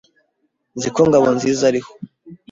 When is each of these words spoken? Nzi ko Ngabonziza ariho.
Nzi 0.75 0.89
ko 0.95 0.99
Ngabonziza 1.07 1.63
ariho. 1.71 1.91